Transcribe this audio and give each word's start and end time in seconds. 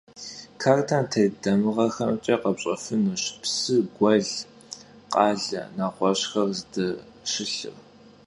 Kartem 0.61 1.03
têt 1.11 1.33
damığexemç'e 1.43 2.35
khepş'efınuş 2.41 3.23
psı, 3.41 3.77
guel, 3.95 4.27
khale, 5.13 5.63
neğueş'xer 5.77 6.49
zdeşılhır. 6.57 7.75